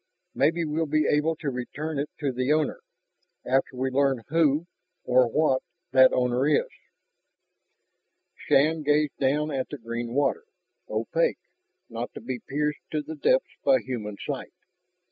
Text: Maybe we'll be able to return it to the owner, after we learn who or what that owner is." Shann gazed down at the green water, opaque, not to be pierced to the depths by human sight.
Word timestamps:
Maybe 0.33 0.65
we'll 0.65 0.87
be 0.87 1.05
able 1.05 1.35
to 1.35 1.51
return 1.51 1.99
it 1.99 2.09
to 2.21 2.31
the 2.31 2.51
owner, 2.51 2.79
after 3.45 3.75
we 3.75 3.91
learn 3.91 4.23
who 4.29 4.65
or 5.03 5.27
what 5.27 5.61
that 5.91 6.11
owner 6.11 6.47
is." 6.49 6.65
Shann 8.35 8.81
gazed 8.81 9.17
down 9.19 9.51
at 9.51 9.69
the 9.69 9.77
green 9.77 10.15
water, 10.15 10.45
opaque, 10.89 11.37
not 11.87 12.11
to 12.15 12.19
be 12.19 12.39
pierced 12.39 12.81
to 12.89 13.03
the 13.03 13.13
depths 13.15 13.53
by 13.63 13.77
human 13.77 14.17
sight. 14.25 14.53